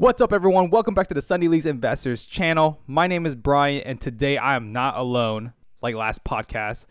What's 0.00 0.22
up, 0.22 0.32
everyone? 0.32 0.70
Welcome 0.70 0.94
back 0.94 1.08
to 1.08 1.14
the 1.14 1.20
Sunday 1.20 1.46
Leagues 1.46 1.66
Investors 1.66 2.24
channel. 2.24 2.80
My 2.86 3.06
name 3.06 3.26
is 3.26 3.34
Brian, 3.34 3.82
and 3.82 4.00
today 4.00 4.38
I 4.38 4.56
am 4.56 4.72
not 4.72 4.96
alone 4.96 5.52
like 5.82 5.94
last 5.94 6.24
podcast. 6.24 6.86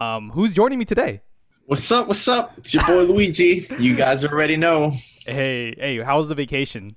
Um, 0.00 0.30
who's 0.30 0.54
joining 0.54 0.78
me 0.78 0.86
today? 0.86 1.20
What's 1.66 1.92
up? 1.92 2.08
What's 2.08 2.26
up? 2.26 2.56
It's 2.56 2.72
your 2.72 2.82
boy 2.86 3.02
Luigi. 3.02 3.66
You 3.78 3.94
guys 3.94 4.24
already 4.24 4.56
know. 4.56 4.92
Hey, 5.26 5.74
hey, 5.76 6.02
how 6.02 6.16
was 6.16 6.28
the 6.28 6.34
vacation? 6.34 6.96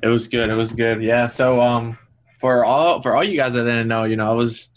It 0.00 0.06
was 0.06 0.28
good. 0.28 0.48
It 0.48 0.54
was 0.54 0.72
good. 0.72 1.02
Yeah. 1.02 1.26
So 1.26 1.60
um, 1.60 1.98
for 2.38 2.64
all 2.64 3.02
for 3.02 3.16
all 3.16 3.24
you 3.24 3.36
guys 3.36 3.54
that 3.54 3.64
didn't 3.64 3.88
know, 3.88 4.04
you 4.04 4.14
know, 4.14 4.30
I 4.30 4.34
was 4.34 4.70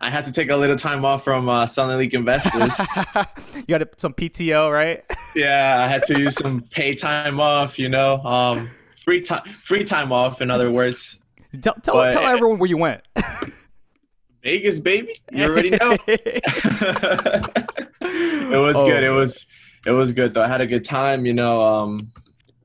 I 0.00 0.10
had 0.10 0.24
to 0.24 0.32
take 0.32 0.50
a 0.50 0.56
little 0.56 0.74
time 0.74 1.04
off 1.04 1.22
from 1.22 1.48
uh, 1.48 1.64
Sunday 1.64 1.94
League 1.94 2.14
Investors. 2.14 2.76
you 3.54 3.66
got 3.68 3.88
some 4.00 4.14
PTO, 4.14 4.72
right? 4.72 5.04
yeah, 5.36 5.76
I 5.78 5.86
had 5.86 6.02
to 6.06 6.18
use 6.18 6.34
some 6.34 6.62
pay 6.72 6.92
time 6.92 7.38
off. 7.38 7.78
You 7.78 7.88
know, 7.88 8.16
um, 8.24 8.68
free 9.06 9.20
time 9.20 9.42
free 9.62 9.84
time 9.84 10.12
off. 10.12 10.42
In 10.42 10.50
other 10.50 10.70
words, 10.70 11.18
tell 11.62 11.74
tell, 11.74 11.94
but, 11.94 12.12
tell 12.12 12.26
everyone 12.26 12.58
where 12.58 12.68
you 12.68 12.76
went. 12.76 13.02
Vegas, 14.42 14.78
baby. 14.78 15.14
You 15.32 15.44
already 15.44 15.70
know. 15.70 15.92
it 16.06 16.42
was 18.00 18.76
oh. 18.76 18.86
good. 18.86 19.02
It 19.02 19.10
was 19.10 19.46
it 19.86 19.92
was 19.92 20.12
good 20.12 20.32
though. 20.32 20.42
I 20.42 20.48
had 20.48 20.60
a 20.60 20.66
good 20.66 20.84
time. 20.84 21.24
You 21.24 21.34
know, 21.34 21.62
um, 21.62 22.12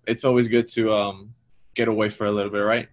it's 0.05 0.26
always 0.26 0.48
good 0.48 0.67
to 0.70 0.91
um, 0.91 1.34
get 1.76 1.88
away 1.88 2.09
for 2.09 2.26
a 2.26 2.31
little 2.31 2.52
bit, 2.52 2.59
right? 2.59 2.89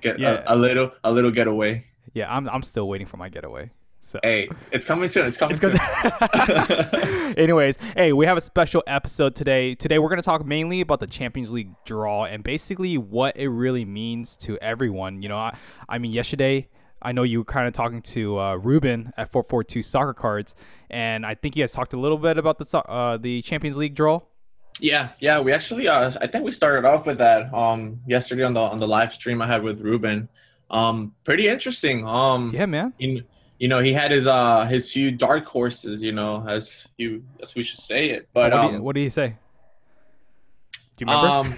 Get 0.00 0.18
yeah. 0.18 0.42
a, 0.46 0.54
a 0.54 0.56
little 0.56 0.90
a 1.04 1.12
little 1.12 1.30
getaway. 1.30 1.84
Yeah, 2.14 2.34
I'm 2.34 2.48
I'm 2.48 2.62
still 2.62 2.88
waiting 2.88 3.06
for 3.06 3.16
my 3.16 3.28
getaway. 3.28 3.70
So. 4.06 4.20
Hey, 4.22 4.48
it's 4.70 4.86
coming 4.86 5.10
soon. 5.10 5.26
It's 5.26 5.36
coming 5.36 5.58
it's 5.60 5.66
soon. 5.66 7.34
Anyways, 7.36 7.76
hey, 7.96 8.12
we 8.12 8.24
have 8.24 8.36
a 8.36 8.40
special 8.40 8.84
episode 8.86 9.34
today. 9.34 9.74
Today 9.74 9.98
we're 9.98 10.08
going 10.08 10.20
to 10.20 10.24
talk 10.24 10.46
mainly 10.46 10.80
about 10.80 11.00
the 11.00 11.08
Champions 11.08 11.50
League 11.50 11.72
draw 11.84 12.24
and 12.24 12.44
basically 12.44 12.96
what 12.98 13.36
it 13.36 13.48
really 13.48 13.84
means 13.84 14.36
to 14.36 14.58
everyone. 14.58 15.22
You 15.22 15.28
know, 15.28 15.36
I, 15.36 15.56
I 15.88 15.98
mean, 15.98 16.12
yesterday 16.12 16.68
I 17.02 17.10
know 17.10 17.24
you 17.24 17.40
were 17.40 17.44
kind 17.44 17.66
of 17.66 17.74
talking 17.74 18.00
to 18.00 18.38
uh, 18.38 18.54
Ruben 18.54 19.12
at 19.16 19.32
442 19.32 19.82
Soccer 19.82 20.14
Cards, 20.14 20.54
and 20.88 21.26
I 21.26 21.34
think 21.34 21.56
you 21.56 21.64
guys 21.64 21.72
talked 21.72 21.92
a 21.92 21.98
little 21.98 22.18
bit 22.18 22.38
about 22.38 22.58
the 22.58 22.78
uh, 22.78 23.16
the 23.16 23.42
Champions 23.42 23.76
League 23.76 23.96
draw. 23.96 24.20
Yeah, 24.78 25.08
yeah, 25.18 25.40
we 25.40 25.52
actually, 25.52 25.88
uh, 25.88 26.12
I 26.20 26.28
think 26.28 26.44
we 26.44 26.52
started 26.52 26.86
off 26.86 27.06
with 27.06 27.18
that 27.18 27.52
um, 27.52 28.00
yesterday 28.06 28.44
on 28.44 28.54
the 28.54 28.60
on 28.60 28.78
the 28.78 28.86
live 28.86 29.12
stream 29.12 29.42
I 29.42 29.48
had 29.48 29.64
with 29.64 29.80
Ruben. 29.80 30.28
Um, 30.70 31.12
pretty 31.24 31.48
interesting. 31.48 32.06
Um, 32.06 32.52
yeah, 32.54 32.66
man. 32.66 32.92
In, 33.00 33.24
you 33.58 33.68
know, 33.68 33.80
he 33.80 33.92
had 33.92 34.10
his 34.10 34.26
uh 34.26 34.64
his 34.66 34.92
few 34.92 35.10
dark 35.10 35.44
horses, 35.46 36.02
you 36.02 36.12
know, 36.12 36.44
as 36.46 36.86
you 36.98 37.24
as 37.40 37.54
we 37.54 37.62
should 37.62 37.80
say 37.80 38.10
it. 38.10 38.28
But 38.32 38.52
what, 38.52 38.60
um, 38.60 38.66
do 38.66 38.72
you, 38.72 38.78
um, 38.78 38.84
what 38.84 38.94
did 38.94 39.02
he 39.02 39.10
say? 39.10 39.36
Do 40.96 41.04
you 41.04 41.06
remember? 41.06 41.28
Um, 41.28 41.54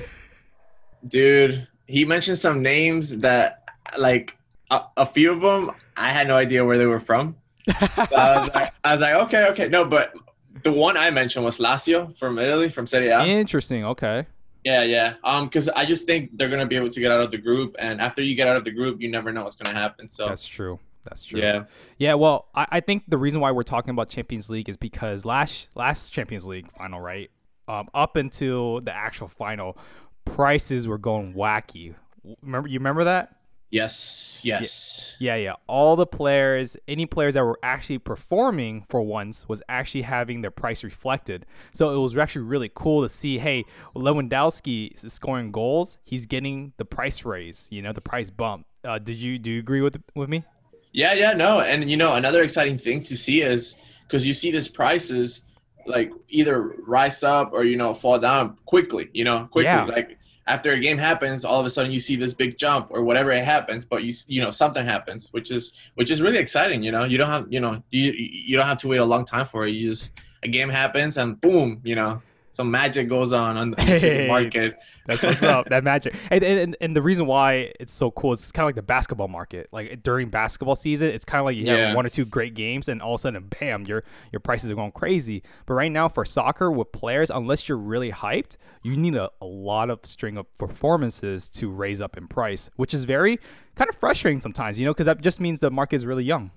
dude, 1.05 1.67
he 1.87 2.05
mentioned 2.05 2.39
some 2.39 2.63
names 2.63 3.17
that 3.19 3.69
like 3.97 4.37
a, 4.71 4.83
a 4.97 5.07
few 5.07 5.33
of 5.33 5.41
them 5.41 5.75
I 5.97 6.11
had 6.11 6.29
no 6.29 6.37
idea 6.37 6.65
where 6.65 6.79
they 6.79 6.87
were 6.87 7.01
from. 7.01 7.37
So 7.69 7.75
I, 8.17 8.39
was 8.39 8.51
like, 8.55 8.73
I 8.85 8.93
was 8.93 9.01
like, 9.01 9.15
okay, 9.27 9.47
okay, 9.49 9.69
no, 9.69 9.85
but 9.85 10.15
the 10.63 10.73
one 10.73 10.97
I 10.97 11.11
mentioned 11.11 11.45
was 11.45 11.59
Lazio 11.59 12.17
from 12.19 12.39
Italy, 12.39 12.69
from 12.69 12.87
Serie 12.87 13.09
A. 13.09 13.25
Interesting. 13.25 13.85
Okay. 13.85 14.27
Yeah, 14.65 14.83
yeah. 14.83 15.15
Um, 15.23 15.47
because 15.47 15.69
I 15.69 15.85
just 15.85 16.07
think 16.07 16.37
they're 16.37 16.49
gonna 16.49 16.67
be 16.67 16.77
able 16.77 16.91
to 16.91 17.01
get 17.01 17.13
out 17.13 17.21
of 17.21 17.31
the 17.31 17.39
group, 17.39 17.77
and 17.79 18.01
after 18.01 18.23
you 18.23 18.35
get 18.35 18.49
out 18.49 18.57
of 18.57 18.65
the 18.65 18.71
group, 18.71 19.01
you 19.01 19.09
never 19.11 19.33
know 19.33 19.45
what's 19.45 19.57
gonna 19.57 19.79
happen. 19.79 20.09
So 20.09 20.27
that's 20.27 20.47
true. 20.47 20.79
That's 21.09 21.25
true. 21.25 21.41
Yeah. 21.41 21.65
Yeah. 21.97 22.15
Well, 22.15 22.49
I, 22.55 22.67
I 22.71 22.81
think 22.81 23.05
the 23.09 23.19
reason 23.19 23.41
why 23.41 23.51
we're 23.51 23.63
talking 23.63 23.91
about 23.91 24.09
Champions 24.09 24.51
League 24.51 24.69
is 24.69 24.77
because 24.77 25.25
last 25.25 25.69
last 25.75 26.13
Champions 26.13 26.47
League 26.47 26.71
final, 26.77 27.01
right? 27.01 27.31
Um, 27.67 27.89
up 27.95 28.17
until 28.17 28.81
the 28.81 28.95
actual 28.95 29.29
final, 29.29 29.77
prices 30.25 30.87
were 30.87 30.99
going 30.99 31.35
wacky. 31.35 31.95
Remember? 32.43 32.69
You 32.69 32.79
remember 32.79 33.05
that? 33.05 33.35
Yes. 33.71 34.41
Yes. 34.45 35.15
Yeah, 35.19 35.37
yeah. 35.37 35.55
All 35.67 35.95
the 35.95 36.07
players, 36.07 36.77
any 36.87 37.05
players 37.05 37.35
that 37.35 37.45
were 37.45 37.59
actually 37.63 37.99
performing 37.99 38.87
for 38.89 39.03
once, 39.03 39.47
was 39.47 39.63
actually 39.69 40.03
having 40.03 40.41
their 40.41 40.51
price 40.51 40.83
reflected. 40.83 41.45
So 41.73 41.95
it 41.95 41.99
was 41.99 42.17
actually 42.17 42.47
really 42.47 42.71
cool 42.75 43.03
to 43.03 43.09
see. 43.09 43.39
Hey, 43.39 43.65
Lewandowski 43.95 45.05
is 45.05 45.13
scoring 45.13 45.53
goals. 45.53 45.99
He's 46.05 46.25
getting 46.25 46.73
the 46.79 46.87
price 46.87 47.25
raise. 47.25 47.67
You 47.71 47.83
know, 47.83 47.93
the 47.93 48.01
price 48.01 48.31
bump. 48.31 48.67
Uh, 48.85 48.99
did 48.99 49.17
you 49.17 49.39
do 49.39 49.51
you 49.51 49.59
agree 49.59 49.83
with 49.83 50.01
with 50.15 50.31
me? 50.31 50.45
Yeah, 50.93 51.13
yeah, 51.15 51.33
no. 51.33 51.61
And 51.61 51.91
you 51.91 51.97
know, 51.97 52.15
another 52.15 52.43
exciting 52.43 52.79
thing 52.79 53.03
to 53.05 53.17
see 53.17 53.43
is 53.43 53.75
because 54.07 54.27
you 54.27 54.33
see 54.33 54.51
these 54.51 54.69
prices 54.69 55.43
like 55.87 56.13
either 56.29 56.75
rise 56.87 57.23
up 57.23 57.53
or 57.53 57.65
you 57.65 57.77
know 57.77 57.95
fall 57.95 58.19
down 58.19 58.57
quickly. 58.67 59.11
You 59.13 59.25
know, 59.25 59.49
quickly. 59.51 59.65
Yeah. 59.65 59.85
Like 59.85 60.19
after 60.47 60.73
a 60.73 60.81
game 60.81 60.99
happens, 60.99 61.45
all 61.45 61.61
of 61.61 61.67
a 61.67 61.71
sudden 61.71 61.93
you 61.93 62.01
see 62.01 62.17
this 62.17 62.33
big 62.33 62.57
jump 62.57 62.89
or 62.91 63.03
whatever 63.03 63.31
it 63.31 63.45
happens, 63.45 63.85
but 63.85 64.03
you 64.03 64.13
you 64.27 64.41
know 64.41 64.51
something 64.51 64.85
happens, 64.85 65.29
which 65.33 65.51
is 65.51 65.73
which 65.95 66.11
is 66.11 66.23
really 66.23 66.39
exciting. 66.39 66.83
You 66.83 66.93
know, 66.93 67.05
you 67.05 67.19
don't 67.19 67.29
have 67.29 67.47
you 67.51 67.61
know 67.61 67.83
you 67.91 68.13
you 68.13 68.57
don't 68.57 68.67
have 68.67 68.79
to 68.79 68.89
wait 68.89 68.99
a 68.99 69.05
long 69.05 69.25
time 69.25 69.47
for 69.47 69.67
it. 69.67 69.73
You 69.73 69.91
just 69.91 70.11
a 70.43 70.49
game 70.49 70.69
happens 70.69 71.17
and 71.17 71.41
boom, 71.41 71.81
you 71.85 71.95
know, 71.95 72.23
some 72.53 72.71
magic 72.71 73.09
goes 73.09 73.33
on 73.33 73.57
on 73.57 73.71
the 73.79 73.83
hey, 73.83 74.27
market. 74.29 74.79
That's 75.07 75.23
what's 75.23 75.43
up. 75.43 75.71
That 75.71 75.85
magic, 75.85 76.15
and, 76.31 76.45
and 76.45 76.77
and 76.83 76.95
the 76.95 77.01
reason 77.01 77.27
why 77.27 77.73
it's 77.81 77.95
so 77.95 78.11
cool 78.11 78.33
is 78.33 78.43
it's 78.43 78.53
kind 78.53 78.65
of 78.65 78.69
like 78.69 78.75
the 78.75 78.83
basketball 78.83 79.29
market. 79.29 79.69
Like 79.73 80.03
during 80.03 80.29
basketball 80.29 80.77
season, 80.77 81.09
it's 81.09 81.25
kind 81.25 81.41
of 81.41 81.47
like 81.47 81.57
you 81.57 81.67
have 81.67 81.79
yeah. 81.79 81.95
one 81.95 82.05
or 82.05 82.11
two 82.11 82.27
great 82.27 82.55
games, 82.55 82.89
and 82.89 83.01
all 83.01 83.15
of 83.15 83.21
a 83.21 83.23
sudden, 83.23 83.51
bam, 83.59 83.87
your 83.87 84.05
your 84.33 84.41
prices 84.41 84.71
are 84.71 84.75
going 84.75 84.93
crazy. 84.93 85.43
But 85.65 85.75
right 85.75 85.91
now, 85.91 86.09
for 86.11 86.27
soccer 86.27 86.71
with 86.71 86.93
players, 86.93 87.31
unless 87.31 87.69
you're 87.69 87.79
really 87.79 88.13
hyped, 88.13 88.57
you 88.83 88.99
need 88.99 89.15
a, 89.15 89.31
a 89.41 89.47
lot 89.47 89.89
of 89.89 90.01
string 90.05 90.37
of 90.37 90.53
performances 90.59 91.49
to 91.51 91.71
raise 91.71 92.03
up 92.03 92.19
in 92.19 92.29
price, 92.29 92.69
which 92.77 92.93
is 92.93 93.05
very 93.05 93.41
kind 93.77 93.89
of 93.89 93.97
frustrating 93.97 94.43
sometimes. 94.43 94.79
You 94.79 94.85
know, 94.85 94.93
because 94.93 95.07
that 95.07 95.23
just 95.23 95.41
means 95.41 95.61
the 95.61 95.71
market 95.71 95.97
is 95.97 96.05
really 96.05 96.25
young. 96.25 96.51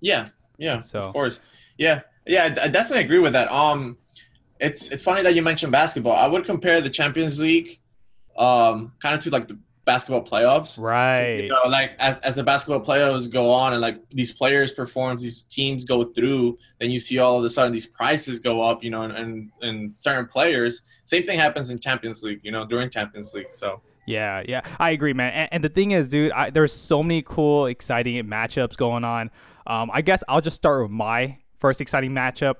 Yeah, 0.00 0.28
yeah, 0.56 0.78
so. 0.78 1.00
of 1.00 1.12
course, 1.12 1.38
yeah, 1.76 2.00
yeah. 2.26 2.44
I 2.44 2.68
definitely 2.68 3.04
agree 3.04 3.18
with 3.18 3.34
that. 3.34 3.52
Um 3.52 3.98
it's 4.60 4.88
it's 4.88 5.02
funny 5.02 5.22
that 5.22 5.34
you 5.34 5.42
mentioned 5.42 5.72
basketball. 5.72 6.12
I 6.12 6.26
would 6.26 6.44
compare 6.44 6.80
the 6.80 6.90
Champions 6.90 7.40
League, 7.40 7.80
um, 8.36 8.92
kind 9.00 9.14
of 9.14 9.22
to 9.24 9.30
like 9.30 9.48
the 9.48 9.58
basketball 9.84 10.22
playoffs. 10.22 10.78
Right. 10.78 11.44
You 11.44 11.48
know, 11.48 11.62
like 11.66 11.92
as 11.98 12.20
as 12.20 12.36
the 12.36 12.44
basketball 12.44 12.80
playoffs 12.80 13.30
go 13.30 13.50
on 13.50 13.72
and 13.72 13.80
like 13.80 14.00
these 14.10 14.32
players 14.32 14.72
perform, 14.72 15.18
these 15.18 15.44
teams 15.44 15.84
go 15.84 16.04
through, 16.04 16.58
then 16.78 16.90
you 16.90 17.00
see 17.00 17.18
all 17.18 17.38
of 17.38 17.44
a 17.44 17.48
sudden 17.48 17.72
these 17.72 17.86
prices 17.86 18.38
go 18.38 18.62
up. 18.62 18.84
You 18.84 18.90
know, 18.90 19.02
and 19.02 19.12
and, 19.12 19.50
and 19.62 19.94
certain 19.94 20.26
players. 20.26 20.82
Same 21.04 21.24
thing 21.24 21.38
happens 21.38 21.70
in 21.70 21.78
Champions 21.78 22.22
League. 22.22 22.40
You 22.42 22.52
know, 22.52 22.66
during 22.66 22.90
Champions 22.90 23.32
League. 23.34 23.52
So. 23.52 23.80
Yeah, 24.06 24.42
yeah, 24.48 24.62
I 24.80 24.90
agree, 24.90 25.12
man. 25.12 25.32
And, 25.32 25.48
and 25.52 25.64
the 25.64 25.68
thing 25.68 25.92
is, 25.92 26.08
dude, 26.08 26.32
I, 26.32 26.50
there's 26.50 26.72
so 26.72 27.00
many 27.00 27.22
cool, 27.22 27.66
exciting 27.66 28.24
matchups 28.24 28.76
going 28.76 29.04
on. 29.04 29.30
Um, 29.68 29.88
I 29.92 30.00
guess 30.00 30.24
I'll 30.26 30.40
just 30.40 30.56
start 30.56 30.82
with 30.82 30.90
my 30.90 31.38
first 31.58 31.80
exciting 31.80 32.10
matchup: 32.10 32.56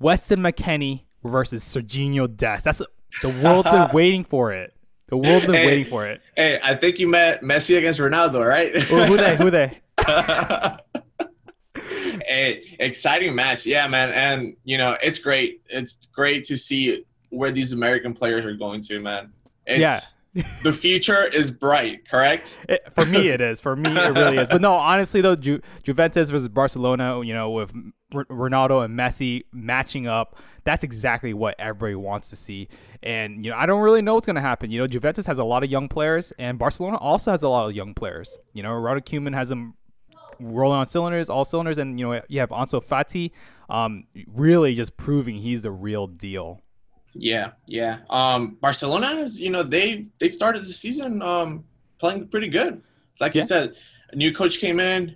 Weston 0.00 0.40
McKennie 0.40 1.04
versus 1.24 1.64
Sergiño 1.64 2.34
Dest. 2.36 2.64
That's 2.64 2.82
the 3.20 3.28
world's 3.28 3.70
been 3.70 3.90
waiting 3.92 4.24
for 4.24 4.52
it. 4.52 4.74
The 5.08 5.16
world's 5.16 5.44
been 5.44 5.54
hey, 5.54 5.66
waiting 5.66 5.86
for 5.86 6.06
it. 6.06 6.22
Hey, 6.36 6.58
I 6.64 6.74
think 6.74 6.98
you 6.98 7.06
met 7.06 7.42
Messi 7.42 7.76
against 7.76 8.00
Ronaldo, 8.00 8.46
right? 8.46 8.74
who 8.74 9.16
they? 9.16 9.36
Who 9.36 9.50
they? 9.50 9.80
hey, 12.26 12.76
exciting 12.78 13.34
match, 13.34 13.66
yeah, 13.66 13.86
man. 13.86 14.10
And 14.10 14.56
you 14.64 14.78
know, 14.78 14.96
it's 15.02 15.18
great. 15.18 15.62
It's 15.68 16.08
great 16.12 16.44
to 16.44 16.56
see 16.56 17.04
where 17.28 17.50
these 17.50 17.72
American 17.72 18.14
players 18.14 18.44
are 18.44 18.54
going 18.54 18.82
to, 18.82 19.00
man. 19.00 19.32
It's, 19.66 19.80
yeah 19.80 20.00
the 20.62 20.72
future 20.72 21.26
is 21.26 21.50
bright, 21.50 22.08
correct? 22.08 22.58
It, 22.68 22.82
for 22.94 23.04
me, 23.04 23.28
it 23.28 23.40
is. 23.40 23.60
For 23.60 23.76
me, 23.76 23.90
it 23.90 24.14
really 24.14 24.38
is. 24.38 24.48
But 24.48 24.60
no, 24.60 24.74
honestly, 24.74 25.20
though, 25.20 25.36
Ju- 25.36 25.60
Juventus 25.82 26.30
versus 26.30 26.48
Barcelona, 26.48 27.22
you 27.22 27.34
know, 27.34 27.50
with 27.50 27.72
Ronaldo 28.12 28.84
and 28.84 28.98
Messi 28.98 29.44
matching 29.52 30.06
up, 30.06 30.36
that's 30.64 30.84
exactly 30.84 31.34
what 31.34 31.54
everybody 31.58 31.94
wants 31.94 32.28
to 32.28 32.36
see. 32.36 32.68
And, 33.02 33.44
you 33.44 33.50
know, 33.50 33.56
I 33.56 33.66
don't 33.66 33.80
really 33.80 34.02
know 34.02 34.14
what's 34.14 34.26
going 34.26 34.36
to 34.36 34.42
happen. 34.42 34.70
You 34.70 34.80
know, 34.80 34.86
Juventus 34.86 35.26
has 35.26 35.38
a 35.38 35.44
lot 35.44 35.64
of 35.64 35.70
young 35.70 35.88
players, 35.88 36.32
and 36.38 36.58
Barcelona 36.58 36.98
also 36.98 37.32
has 37.32 37.42
a 37.42 37.48
lot 37.48 37.68
of 37.68 37.74
young 37.74 37.94
players. 37.94 38.38
You 38.52 38.62
know, 38.62 38.72
Ronald 38.72 39.04
Koeman 39.04 39.34
has 39.34 39.48
them 39.48 39.74
rolling 40.38 40.78
on 40.78 40.86
cylinders, 40.86 41.28
all 41.28 41.44
cylinders, 41.44 41.78
and, 41.78 41.98
you 41.98 42.06
know, 42.08 42.20
you 42.28 42.40
have 42.40 42.50
Ansu 42.50 42.84
Fati 42.84 43.32
um, 43.68 44.04
really 44.26 44.74
just 44.74 44.96
proving 44.96 45.36
he's 45.36 45.62
the 45.62 45.70
real 45.70 46.06
deal. 46.06 46.60
Yeah, 47.14 47.50
yeah. 47.66 47.98
Um, 48.08 48.56
Barcelona 48.60 49.08
has, 49.08 49.38
you 49.38 49.50
know, 49.50 49.62
they 49.62 50.06
they've 50.18 50.32
started 50.32 50.62
the 50.62 50.72
season 50.72 51.20
um, 51.20 51.64
playing 51.98 52.28
pretty 52.28 52.48
good. 52.48 52.82
Like 53.20 53.34
yeah. 53.34 53.42
you 53.42 53.48
said, 53.48 53.74
a 54.10 54.16
new 54.16 54.32
coach 54.32 54.58
came 54.58 54.80
in, 54.80 55.14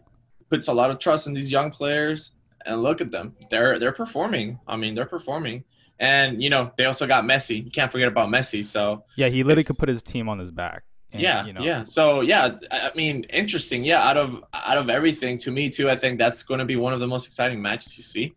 puts 0.50 0.68
a 0.68 0.72
lot 0.72 0.90
of 0.90 0.98
trust 0.98 1.26
in 1.26 1.32
these 1.32 1.50
young 1.50 1.70
players, 1.70 2.32
and 2.66 2.82
look 2.82 3.00
at 3.00 3.10
them. 3.10 3.34
They're 3.50 3.78
they're 3.78 3.92
performing. 3.92 4.58
I 4.66 4.76
mean, 4.76 4.94
they're 4.94 5.06
performing. 5.06 5.64
And 5.98 6.42
you 6.42 6.50
know, 6.50 6.72
they 6.76 6.84
also 6.84 7.06
got 7.06 7.24
Messi. 7.24 7.64
You 7.64 7.70
can't 7.70 7.90
forget 7.90 8.08
about 8.08 8.28
Messi. 8.28 8.64
So 8.64 9.04
yeah, 9.16 9.28
he 9.28 9.42
literally 9.42 9.64
could 9.64 9.78
put 9.78 9.88
his 9.88 10.02
team 10.02 10.28
on 10.28 10.38
his 10.38 10.50
back. 10.50 10.82
And, 11.12 11.22
yeah, 11.22 11.46
you 11.46 11.52
know. 11.52 11.62
yeah. 11.62 11.82
So 11.84 12.20
yeah, 12.20 12.56
I 12.70 12.90
mean, 12.94 13.24
interesting. 13.24 13.84
Yeah, 13.84 14.02
out 14.02 14.16
of 14.16 14.42
out 14.52 14.78
of 14.78 14.90
everything, 14.90 15.38
to 15.38 15.50
me 15.50 15.70
too, 15.70 15.88
I 15.88 15.96
think 15.96 16.18
that's 16.18 16.42
going 16.42 16.58
to 16.58 16.66
be 16.66 16.76
one 16.76 16.92
of 16.92 17.00
the 17.00 17.06
most 17.06 17.26
exciting 17.26 17.62
matches 17.62 17.96
you 17.96 18.02
see 18.02 18.34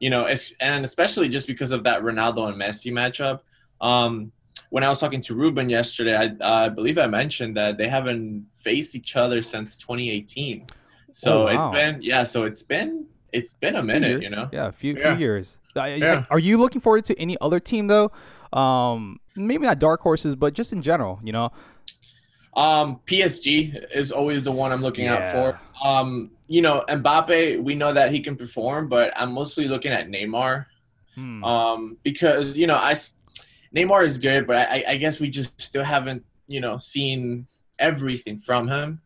you 0.00 0.10
know, 0.10 0.32
and 0.60 0.84
especially 0.84 1.28
just 1.28 1.46
because 1.46 1.72
of 1.72 1.84
that 1.84 2.02
Ronaldo 2.02 2.48
and 2.48 2.60
Messi 2.60 2.92
matchup. 2.92 3.40
Um, 3.80 4.32
when 4.70 4.84
I 4.84 4.88
was 4.88 5.00
talking 5.00 5.20
to 5.22 5.34
Ruben 5.34 5.68
yesterday, 5.68 6.16
I, 6.16 6.64
I 6.64 6.68
believe 6.68 6.98
I 6.98 7.06
mentioned 7.06 7.56
that 7.56 7.78
they 7.78 7.88
haven't 7.88 8.46
faced 8.54 8.94
each 8.94 9.16
other 9.16 9.42
since 9.42 9.78
2018. 9.78 10.66
So 11.12 11.42
oh, 11.42 11.44
wow. 11.46 11.56
it's 11.56 11.68
been 11.68 12.02
yeah, 12.02 12.24
so 12.24 12.44
it's 12.44 12.62
been 12.62 13.06
it's 13.32 13.54
been 13.54 13.76
a, 13.76 13.80
a 13.80 13.82
minute, 13.82 14.22
you 14.22 14.30
know. 14.30 14.48
Yeah, 14.52 14.68
a 14.68 14.72
few 14.72 14.94
yeah. 14.94 15.14
few 15.14 15.20
years. 15.20 15.58
Yeah. 15.74 16.24
Are 16.30 16.38
you 16.38 16.58
looking 16.58 16.80
forward 16.80 17.04
to 17.04 17.18
any 17.20 17.36
other 17.40 17.60
team 17.60 17.86
though? 17.86 18.10
Um, 18.52 19.20
maybe 19.36 19.66
not 19.66 19.78
dark 19.78 20.00
horses, 20.00 20.34
but 20.34 20.54
just 20.54 20.72
in 20.72 20.82
general, 20.82 21.20
you 21.22 21.32
know. 21.32 21.50
Um, 22.56 23.00
PSG 23.06 23.86
is 23.94 24.10
always 24.10 24.42
the 24.42 24.50
one 24.50 24.72
I'm 24.72 24.80
looking 24.80 25.04
yeah. 25.04 25.14
out 25.14 25.32
for. 25.32 25.60
Um, 25.86 26.32
you 26.48 26.62
know, 26.62 26.84
Mbappe, 26.88 27.62
we 27.62 27.74
know 27.74 27.92
that 27.92 28.10
he 28.10 28.20
can 28.20 28.34
perform, 28.34 28.88
but 28.88 29.12
I'm 29.16 29.32
mostly 29.32 29.68
looking 29.68 29.92
at 29.92 30.08
Neymar. 30.08 30.66
Hmm. 31.14 31.44
Um, 31.44 31.96
because 32.02 32.56
you 32.56 32.66
know, 32.66 32.76
I 32.76 32.96
Neymar 33.74 34.04
is 34.04 34.18
good, 34.18 34.46
but 34.46 34.68
I, 34.68 34.84
I 34.88 34.96
guess 34.96 35.20
we 35.20 35.30
just 35.30 35.60
still 35.60 35.84
haven't, 35.84 36.24
you 36.46 36.60
know, 36.60 36.78
seen 36.78 37.46
everything 37.78 38.38
from 38.38 38.66
him. 38.66 39.00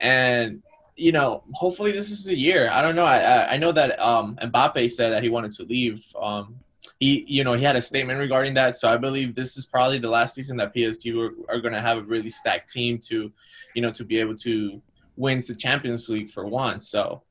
And 0.00 0.62
you 0.98 1.12
know, 1.12 1.44
hopefully 1.52 1.92
this 1.92 2.10
is 2.10 2.26
a 2.28 2.36
year. 2.36 2.68
I 2.70 2.82
don't 2.82 2.96
know. 2.96 3.04
I 3.04 3.54
I 3.54 3.56
know 3.56 3.72
that 3.72 3.98
um, 4.00 4.36
Mbappe 4.42 4.90
said 4.90 5.12
that 5.12 5.22
he 5.22 5.28
wanted 5.28 5.52
to 5.52 5.62
leave. 5.62 6.04
Um, 6.20 6.56
he 6.98 7.24
you 7.28 7.44
know 7.44 7.52
he 7.54 7.62
had 7.62 7.76
a 7.76 7.82
statement 7.82 8.18
regarding 8.18 8.54
that. 8.54 8.76
So 8.76 8.88
I 8.88 8.96
believe 8.96 9.34
this 9.34 9.56
is 9.56 9.64
probably 9.64 9.98
the 9.98 10.08
last 10.08 10.34
season 10.34 10.56
that 10.56 10.74
PSG 10.74 11.16
are, 11.16 11.54
are 11.54 11.60
going 11.60 11.74
to 11.74 11.80
have 11.80 11.98
a 11.98 12.02
really 12.02 12.30
stacked 12.30 12.72
team 12.72 12.98
to, 13.06 13.32
you 13.74 13.82
know, 13.82 13.92
to 13.92 14.04
be 14.04 14.18
able 14.18 14.36
to 14.38 14.82
win 15.16 15.40
the 15.46 15.54
Champions 15.54 16.08
League 16.08 16.30
for 16.30 16.46
once. 16.46 16.88
So, 16.88 17.22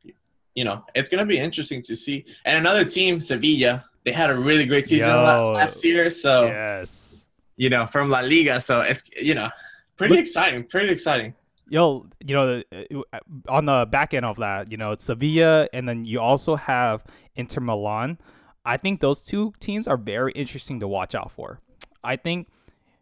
you 0.55 0.63
know, 0.63 0.83
it's 0.95 1.09
going 1.09 1.19
to 1.19 1.25
be 1.25 1.37
interesting 1.37 1.81
to 1.83 1.95
see. 1.95 2.25
And 2.45 2.57
another 2.57 2.85
team, 2.85 3.19
Sevilla, 3.19 3.85
they 4.05 4.13
had 4.13 4.29
a 4.29 4.35
really 4.35 4.65
great 4.65 4.87
season 4.87 5.09
Yo, 5.09 5.51
last 5.51 5.83
year. 5.83 6.09
So 6.09 6.45
yes, 6.45 7.25
you 7.57 7.69
know, 7.69 7.85
from 7.85 8.09
La 8.09 8.21
Liga. 8.21 8.61
So 8.61 8.79
it's 8.79 9.03
you 9.21 9.35
know, 9.35 9.49
pretty 9.97 10.13
Look, 10.15 10.21
exciting. 10.21 10.63
Pretty 10.63 10.89
exciting 10.89 11.33
yo, 11.69 12.07
you 12.23 12.35
know, 12.35 12.63
uh, 12.71 13.19
on 13.49 13.65
the 13.65 13.87
back 13.89 14.13
end 14.13 14.25
of 14.25 14.37
that, 14.37 14.71
you 14.71 14.77
know, 14.77 14.91
it's 14.91 15.05
Sevilla, 15.05 15.67
and 15.73 15.87
then 15.87 16.05
you 16.05 16.19
also 16.19 16.55
have 16.55 17.03
Inter 17.35 17.61
Milan. 17.61 18.17
I 18.65 18.77
think 18.77 18.99
those 18.99 19.21
two 19.21 19.53
teams 19.59 19.87
are 19.87 19.97
very 19.97 20.31
interesting 20.33 20.79
to 20.81 20.87
watch 20.87 21.15
out 21.15 21.31
for. 21.31 21.61
I 22.03 22.15
think, 22.15 22.49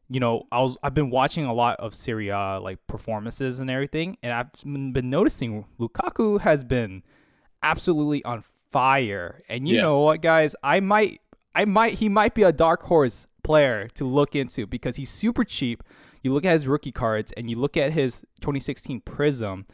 you 0.09 0.19
know, 0.19 0.43
I 0.51 0.61
was 0.61 0.77
I've 0.83 0.93
been 0.93 1.09
watching 1.09 1.45
a 1.45 1.53
lot 1.53 1.79
of 1.79 1.95
Serie 1.95 2.29
A 2.29 2.59
like 2.61 2.85
performances 2.87 3.59
and 3.59 3.69
everything, 3.69 4.17
and 4.21 4.31
I've 4.31 4.51
been 4.63 5.09
noticing 5.09 5.65
Lukaku 5.79 6.41
has 6.41 6.63
been 6.63 7.03
absolutely 7.63 8.23
on 8.23 8.43
fire. 8.71 9.41
And 9.49 9.67
you 9.67 9.75
yeah. 9.75 9.81
know 9.81 9.99
what, 9.99 10.21
guys, 10.21 10.55
I 10.63 10.79
might, 10.79 11.21
I 11.55 11.65
might, 11.65 11.95
he 11.95 12.09
might 12.09 12.35
be 12.35 12.43
a 12.43 12.51
dark 12.51 12.83
horse 12.83 13.25
player 13.43 13.87
to 13.95 14.05
look 14.05 14.35
into 14.35 14.67
because 14.67 14.97
he's 14.97 15.09
super 15.09 15.43
cheap 15.43 15.83
you 16.25 16.33
look 16.33 16.45
at 16.45 16.53
his 16.53 16.67
rookie 16.67 16.91
cards 16.91 17.31
and 17.33 17.49
you 17.49 17.57
look 17.57 17.77
at 17.77 17.93
his 17.93 18.21
2016 18.41 19.01
Prism, 19.01 19.65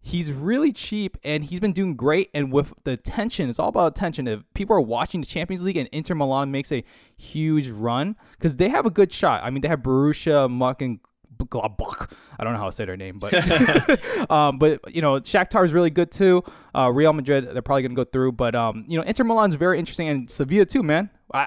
he's 0.00 0.32
really 0.32 0.72
cheap 0.72 1.16
and 1.22 1.44
he's 1.44 1.60
been 1.60 1.72
doing 1.72 1.94
great. 1.94 2.30
And 2.34 2.52
with 2.52 2.72
the 2.84 2.92
attention, 2.92 3.48
it's 3.48 3.58
all 3.58 3.68
about 3.68 3.96
attention. 3.96 4.26
If 4.26 4.42
people 4.54 4.74
are 4.74 4.80
watching 4.80 5.20
the 5.20 5.26
Champions 5.26 5.62
League 5.62 5.76
and 5.76 5.88
Inter 5.92 6.14
Milan 6.14 6.50
makes 6.50 6.72
a 6.72 6.82
huge 7.16 7.68
run, 7.68 8.16
because 8.32 8.56
they 8.56 8.68
have 8.68 8.86
a 8.86 8.90
good 8.90 9.12
shot. 9.12 9.42
I 9.44 9.50
mean, 9.50 9.60
they 9.60 9.68
have 9.68 9.80
Borussia 9.80 10.48
Mucken. 10.50 11.00
I 11.40 12.42
don't 12.42 12.52
know 12.52 12.58
how 12.58 12.66
to 12.66 12.72
say 12.72 12.84
their 12.84 12.96
name, 12.96 13.20
but 13.20 13.32
um, 14.30 14.58
but 14.58 14.92
you 14.92 15.00
know 15.00 15.20
Shakhtar 15.20 15.64
is 15.64 15.72
really 15.72 15.90
good 15.90 16.10
too. 16.10 16.42
Uh, 16.74 16.90
Real 16.90 17.12
Madrid, 17.12 17.48
they're 17.52 17.62
probably 17.62 17.82
gonna 17.82 17.94
go 17.94 18.02
through, 18.02 18.32
but 18.32 18.56
um, 18.56 18.84
you 18.88 18.98
know 18.98 19.04
Inter 19.04 19.22
Milan 19.22 19.50
is 19.50 19.54
very 19.54 19.78
interesting, 19.78 20.08
and 20.08 20.28
Sevilla 20.28 20.64
too, 20.64 20.82
man. 20.82 21.10
I 21.32 21.46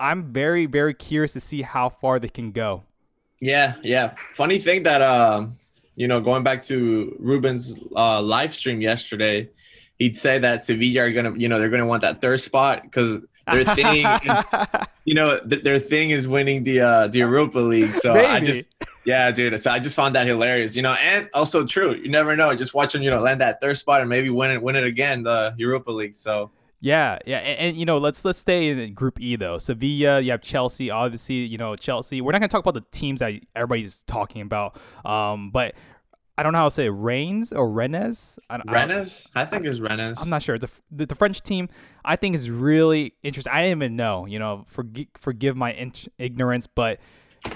I'm 0.00 0.32
very 0.32 0.64
very 0.64 0.94
curious 0.94 1.34
to 1.34 1.40
see 1.40 1.60
how 1.60 1.90
far 1.90 2.18
they 2.18 2.30
can 2.30 2.50
go. 2.50 2.84
Yeah, 3.40 3.74
yeah. 3.82 4.14
Funny 4.34 4.58
thing 4.58 4.84
that 4.84 5.02
um, 5.02 5.56
you 5.96 6.08
know, 6.08 6.20
going 6.20 6.42
back 6.42 6.62
to 6.64 7.16
Ruben's 7.18 7.78
uh, 7.94 8.20
live 8.22 8.54
stream 8.54 8.80
yesterday, 8.80 9.48
he'd 9.98 10.16
say 10.16 10.38
that 10.38 10.62
Sevilla 10.62 11.02
are 11.02 11.12
gonna, 11.12 11.34
you 11.36 11.48
know, 11.48 11.58
they're 11.58 11.70
gonna 11.70 11.86
want 11.86 12.02
that 12.02 12.20
third 12.20 12.40
spot 12.40 12.82
because 12.82 13.22
their 13.50 13.64
thing 13.74 14.06
is, 14.06 14.44
you 15.04 15.14
know, 15.14 15.38
th- 15.40 15.62
their 15.62 15.78
thing 15.78 16.10
is 16.10 16.28
winning 16.28 16.64
the 16.64 16.80
uh, 16.80 17.08
the 17.08 17.18
Europa 17.20 17.58
League. 17.58 17.96
So 17.96 18.14
Maybe. 18.14 18.26
I 18.26 18.40
just, 18.40 18.68
yeah, 19.04 19.30
dude. 19.30 19.58
So 19.60 19.70
I 19.70 19.78
just 19.78 19.96
found 19.96 20.14
that 20.16 20.26
hilarious, 20.26 20.76
you 20.76 20.82
know, 20.82 20.92
and 20.94 21.28
also 21.32 21.64
true. 21.64 21.94
You 21.94 22.08
never 22.08 22.36
know. 22.36 22.54
Just 22.54 22.74
watch 22.74 22.92
them, 22.92 23.02
you 23.02 23.10
know, 23.10 23.20
land 23.20 23.40
that 23.40 23.60
third 23.60 23.78
spot 23.78 24.00
and 24.00 24.10
maybe 24.10 24.30
win 24.30 24.50
it, 24.50 24.62
win 24.62 24.76
it 24.76 24.84
again, 24.84 25.22
the 25.22 25.54
Europa 25.56 25.90
League. 25.90 26.16
So 26.16 26.50
yeah, 26.80 27.18
yeah, 27.26 27.38
and, 27.38 27.58
and, 27.58 27.76
you 27.76 27.86
know, 27.86 27.98
let's 27.98 28.24
let's 28.24 28.38
stay 28.38 28.68
in 28.68 28.94
Group 28.94 29.20
E 29.20 29.36
though. 29.36 29.58
Sevilla, 29.58 30.20
you 30.20 30.30
have 30.30 30.42
Chelsea. 30.42 30.90
Obviously, 30.90 31.36
you 31.36 31.58
know 31.58 31.74
Chelsea. 31.74 32.20
We're 32.20 32.32
not 32.32 32.38
gonna 32.38 32.48
talk 32.48 32.64
about 32.64 32.74
the 32.74 32.84
teams 32.96 33.20
that 33.20 33.32
everybody's 33.54 34.02
talking 34.02 34.42
about, 34.42 34.78
um, 35.04 35.50
but 35.50 35.74
I 36.38 36.42
don't 36.42 36.52
know 36.52 36.58
how 36.58 36.64
to 36.66 36.70
say 36.70 36.86
it. 36.86 36.90
Reigns 36.90 37.52
or 37.52 37.70
Rennes. 37.70 38.38
I, 38.50 38.60
Rennes, 38.66 39.26
I, 39.34 39.42
I 39.42 39.44
think 39.46 39.64
it's 39.64 39.80
Rennes. 39.80 40.20
I'm 40.20 40.28
not 40.28 40.42
sure. 40.42 40.58
The, 40.58 40.68
the, 40.90 41.06
the 41.06 41.14
French 41.14 41.42
team, 41.42 41.70
I 42.04 42.16
think, 42.16 42.34
is 42.34 42.50
really 42.50 43.14
interesting. 43.22 43.52
I 43.54 43.62
didn't 43.62 43.78
even 43.78 43.96
know. 43.96 44.26
You 44.26 44.38
know, 44.38 44.64
forgive 44.68 45.06
forgive 45.18 45.56
my 45.56 45.72
in- 45.72 45.92
ignorance, 46.18 46.66
but 46.66 47.00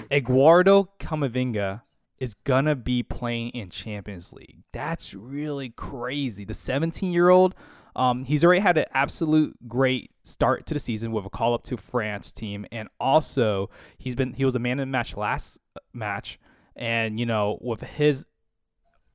Eduardo 0.09 0.89
Camavinga 0.99 1.83
is 2.19 2.33
gonna 2.33 2.75
be 2.75 3.03
playing 3.03 3.49
in 3.49 3.69
Champions 3.69 4.33
League. 4.33 4.63
That's 4.71 5.13
really 5.13 5.69
crazy. 5.69 6.43
The 6.43 6.53
17 6.55 7.11
year 7.11 7.29
old 7.29 7.53
um, 7.95 8.23
he's 8.23 8.43
already 8.43 8.61
had 8.61 8.77
an 8.77 8.85
absolute 8.93 9.55
great 9.67 10.11
start 10.23 10.65
to 10.67 10.73
the 10.73 10.79
season 10.79 11.11
with 11.11 11.25
a 11.25 11.29
call 11.29 11.53
up 11.53 11.63
to 11.63 11.77
France 11.77 12.31
team, 12.31 12.65
and 12.71 12.89
also 12.99 13.69
he's 13.97 14.15
been 14.15 14.33
he 14.33 14.45
was 14.45 14.55
a 14.55 14.59
man 14.59 14.79
in 14.79 14.87
the 14.89 14.91
match 14.91 15.15
last 15.17 15.59
match, 15.93 16.39
and 16.75 17.19
you 17.19 17.25
know 17.25 17.57
with 17.61 17.81
his 17.81 18.25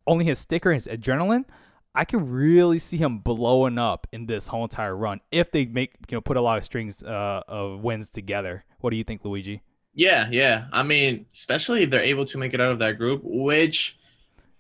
only 0.07 0.25
his 0.25 0.39
sticker, 0.39 0.71
and 0.71 0.83
his 0.83 0.87
adrenaline, 0.87 1.45
I 1.95 2.05
can 2.05 2.31
really 2.31 2.79
see 2.79 2.99
him 2.99 3.19
blowing 3.19 3.79
up 3.79 4.07
in 4.13 4.27
this 4.27 4.49
whole 4.49 4.65
entire 4.65 4.95
run 4.95 5.21
if 5.33 5.51
they 5.51 5.65
make 5.65 5.95
you 6.11 6.17
know 6.17 6.21
put 6.21 6.37
a 6.37 6.43
lot 6.43 6.59
of 6.59 6.65
strings 6.65 7.03
uh, 7.03 7.43
of 7.49 7.81
wins 7.81 8.11
together. 8.11 8.65
What 8.81 8.91
do 8.91 8.97
you 8.97 9.05
think, 9.05 9.25
Luigi? 9.25 9.63
Yeah, 9.95 10.29
yeah. 10.31 10.67
I 10.73 10.83
mean, 10.83 11.25
especially 11.33 11.85
if 11.85 11.91
they're 11.91 12.03
able 12.03 12.27
to 12.27 12.37
make 12.39 12.53
it 12.53 12.61
out 12.61 12.71
of 12.71 12.79
that 12.81 12.99
group, 12.99 13.23
which 13.25 13.99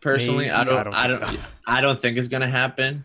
personally 0.00 0.46
Maybe, 0.46 0.56
I 0.56 0.64
don't 0.64 0.76
I 0.76 0.82
don't 0.82 0.94
I 0.94 1.06
don't, 1.26 1.34
so. 1.36 1.40
I 1.66 1.80
don't 1.82 2.00
think 2.00 2.16
is 2.16 2.28
gonna 2.28 2.48
happen. 2.48 3.04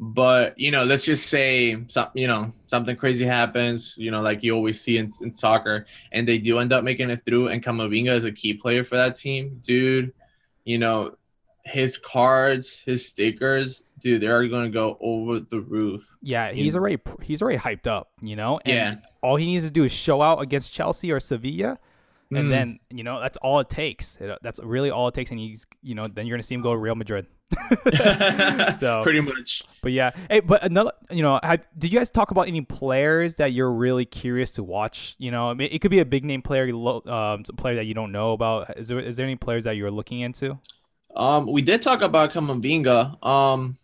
But 0.00 0.58
you 0.58 0.70
know, 0.70 0.84
let's 0.84 1.04
just 1.04 1.26
say 1.26 1.76
some, 1.88 2.08
you 2.14 2.28
know, 2.28 2.52
something 2.66 2.94
crazy 2.96 3.26
happens. 3.26 3.94
You 3.98 4.10
know, 4.10 4.20
like 4.20 4.42
you 4.42 4.54
always 4.54 4.80
see 4.80 4.98
in, 4.98 5.08
in 5.22 5.32
soccer, 5.32 5.86
and 6.12 6.26
they 6.26 6.38
do 6.38 6.58
end 6.58 6.72
up 6.72 6.84
making 6.84 7.10
it 7.10 7.24
through. 7.24 7.48
And 7.48 7.62
Camavinga 7.62 8.10
is 8.16 8.24
a 8.24 8.32
key 8.32 8.54
player 8.54 8.84
for 8.84 8.96
that 8.96 9.16
team, 9.16 9.60
dude. 9.62 10.12
You 10.64 10.78
know, 10.78 11.16
his 11.64 11.96
cards, 11.98 12.78
his 12.78 13.06
stickers, 13.08 13.82
dude, 13.98 14.20
they 14.20 14.28
are 14.28 14.46
going 14.46 14.64
to 14.64 14.70
go 14.70 14.96
over 15.00 15.40
the 15.40 15.60
roof. 15.60 16.14
Yeah, 16.22 16.52
he's 16.52 16.76
already 16.76 16.98
he's 17.22 17.42
already 17.42 17.58
hyped 17.58 17.86
up, 17.86 18.10
you 18.22 18.36
know. 18.36 18.60
And 18.64 18.98
yeah. 19.02 19.08
All 19.20 19.36
he 19.36 19.46
needs 19.46 19.64
to 19.64 19.70
do 19.70 19.84
is 19.84 19.92
show 19.92 20.22
out 20.22 20.40
against 20.40 20.72
Chelsea 20.72 21.10
or 21.10 21.18
Sevilla, 21.18 21.78
and 22.30 22.46
mm. 22.46 22.50
then 22.50 22.78
you 22.90 23.04
know 23.04 23.20
that's 23.20 23.38
all 23.38 23.60
it 23.60 23.70
takes. 23.70 24.18
That's 24.42 24.60
really 24.62 24.90
all 24.90 25.08
it 25.08 25.14
takes, 25.14 25.30
and 25.30 25.40
he's 25.40 25.66
you 25.82 25.94
know 25.94 26.06
then 26.06 26.26
you're 26.26 26.34
going 26.34 26.42
to 26.42 26.46
see 26.46 26.54
him 26.54 26.62
go 26.62 26.72
to 26.72 26.78
Real 26.78 26.94
Madrid. 26.94 27.26
so 28.78 29.00
pretty 29.02 29.20
much. 29.20 29.62
But 29.82 29.92
yeah, 29.92 30.10
hey, 30.28 30.40
but 30.40 30.62
another, 30.62 30.92
you 31.10 31.22
know, 31.22 31.40
have, 31.42 31.64
did 31.78 31.92
you 31.92 31.98
guys 31.98 32.10
talk 32.10 32.30
about 32.30 32.46
any 32.46 32.60
players 32.60 33.36
that 33.36 33.52
you're 33.52 33.72
really 33.72 34.04
curious 34.04 34.50
to 34.52 34.62
watch? 34.62 35.14
You 35.18 35.30
know, 35.30 35.48
I 35.48 35.54
mean, 35.54 35.68
it 35.72 35.80
could 35.80 35.90
be 35.90 36.00
a 36.00 36.04
big 36.04 36.24
name 36.24 36.42
player, 36.42 36.70
um, 36.70 37.44
player 37.56 37.76
that 37.76 37.86
you 37.86 37.94
don't 37.94 38.12
know 38.12 38.32
about. 38.32 38.76
Is 38.78 38.88
there 38.88 39.00
is 39.00 39.16
there 39.16 39.24
any 39.24 39.36
players 39.36 39.64
that 39.64 39.76
you're 39.76 39.90
looking 39.90 40.20
into? 40.20 40.58
Um, 41.16 41.46
we 41.50 41.62
did 41.62 41.80
talk 41.82 42.02
about 42.02 42.32
Camavinga. 42.32 43.24
Um, 43.26 43.78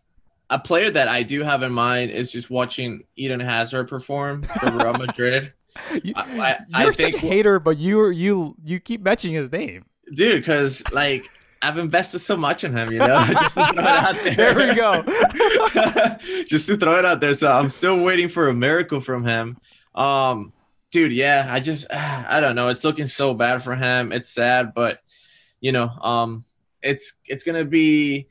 a 0.51 0.59
player 0.59 0.91
that 0.91 1.09
I 1.09 1.23
do 1.23 1.43
have 1.43 1.63
in 1.63 1.73
mind 1.73 2.11
is 2.11 2.31
just 2.31 2.51
watching 2.51 3.03
Eden 3.17 3.41
Hazard 3.41 3.89
perform 3.89 4.43
for 4.43 4.71
Real 4.71 4.93
Madrid. 4.99 5.53
You, 6.02 6.12
I, 6.16 6.59
I, 6.73 6.83
you're 6.83 6.90
I 6.90 6.95
such 6.95 7.14
a 7.14 7.19
hater, 7.19 7.59
but 7.59 7.78
you 7.78 8.09
you 8.09 8.57
you 8.64 8.81
keep 8.81 9.02
mentioning 9.02 9.37
his 9.37 9.50
name, 9.50 9.85
dude. 10.14 10.40
Because 10.40 10.83
like 10.93 11.25
I've 11.64 11.78
invested 11.78 12.19
so 12.19 12.37
much 12.37 12.62
in 12.62 12.76
him, 12.76 12.93
you 12.93 12.99
know, 12.99 13.26
just 13.40 13.54
to 13.54 13.66
throw 13.66 13.73
it 13.73 13.78
out 13.78 14.16
there. 14.23 14.35
there 14.35 14.69
we 14.69 14.75
go. 14.75 15.02
just 16.47 16.69
to 16.69 16.76
throw 16.76 16.99
it 16.99 17.07
out 17.07 17.21
there. 17.21 17.33
So 17.33 17.50
I'm 17.50 17.71
still 17.71 18.04
waiting 18.04 18.28
for 18.28 18.49
a 18.49 18.54
miracle 18.54 19.00
from 19.00 19.25
him. 19.25 19.57
Um, 19.95 20.52
dude, 20.90 21.12
yeah, 21.12 21.49
I 21.49 21.61
just, 21.61 21.87
I 21.93 22.40
don't 22.40 22.54
know. 22.54 22.69
It's 22.69 22.85
looking 22.85 23.07
so 23.07 23.33
bad 23.33 23.62
for 23.62 23.75
him. 23.75 24.12
It's 24.12 24.28
sad, 24.28 24.75
but 24.75 25.00
you 25.61 25.73
know, 25.73 25.88
um, 25.88 26.45
it's 26.83 27.14
it's 27.25 27.45
gonna 27.45 27.64
be, 27.64 28.28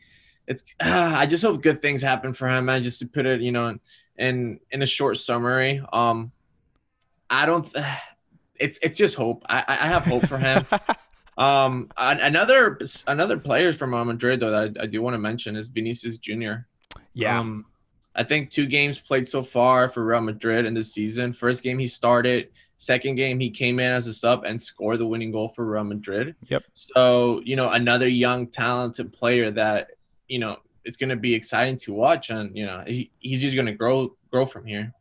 it's. 0.47 0.75
Uh, 0.79 1.13
I 1.17 1.25
just 1.25 1.43
hope 1.43 1.63
good 1.63 1.81
things 1.81 2.03
happen 2.03 2.33
for 2.33 2.47
him, 2.47 2.65
man. 2.65 2.83
Just 2.83 2.99
to 2.99 3.07
put 3.07 3.25
it, 3.25 3.41
you 3.41 3.51
know, 3.51 3.79
in 4.17 4.59
in 4.69 4.81
a 4.83 4.85
short 4.85 5.17
summary. 5.17 5.81
Um, 5.91 6.31
I 7.29 7.45
don't. 7.45 7.67
It's 8.59 8.77
it's 8.83 8.99
just 8.99 9.15
hope. 9.15 9.43
I 9.49 9.65
I 9.67 9.87
have 9.87 10.05
hope 10.05 10.27
for 10.27 10.37
him. 10.37 10.65
Um, 11.37 11.89
another 11.97 12.79
another 13.07 13.37
player 13.37 13.73
from 13.73 13.93
Real 13.93 14.05
Madrid 14.05 14.39
though 14.39 14.51
that 14.51 14.77
I, 14.79 14.83
I 14.83 14.85
do 14.85 15.01
want 15.01 15.15
to 15.15 15.19
mention 15.19 15.55
is 15.55 15.67
Vinicius 15.67 16.17
Junior. 16.17 16.67
Yeah. 17.13 17.39
Um, 17.39 17.65
I 18.15 18.23
think 18.23 18.51
two 18.51 18.67
games 18.67 18.99
played 18.99 19.27
so 19.27 19.41
far 19.41 19.87
for 19.87 20.05
Real 20.05 20.21
Madrid 20.21 20.65
in 20.65 20.75
the 20.75 20.83
season. 20.83 21.33
First 21.33 21.63
game 21.63 21.79
he 21.79 21.87
started. 21.87 22.49
Second 22.77 23.15
game 23.15 23.39
he 23.39 23.49
came 23.49 23.79
in 23.79 23.91
as 23.91 24.05
a 24.07 24.13
sub 24.13 24.43
and 24.43 24.61
scored 24.61 24.99
the 24.99 25.07
winning 25.07 25.31
goal 25.31 25.47
for 25.47 25.65
Real 25.65 25.83
Madrid. 25.83 26.35
Yep. 26.49 26.63
So 26.73 27.41
you 27.43 27.55
know 27.55 27.71
another 27.71 28.07
young 28.07 28.47
talented 28.47 29.11
player 29.11 29.49
that 29.51 29.91
you 30.27 30.39
know 30.39 30.57
it's 30.85 30.97
going 30.97 31.09
to 31.09 31.15
be 31.15 31.33
exciting 31.33 31.77
to 31.77 31.93
watch, 31.93 32.29
and 32.29 32.55
you 32.55 32.65
know 32.65 32.83
he, 32.85 33.09
he's 33.19 33.41
just 33.41 33.55
going 33.55 33.65
to 33.65 33.73
grow 33.73 34.15
grow 34.29 34.45
from 34.45 34.65
here. 34.65 34.93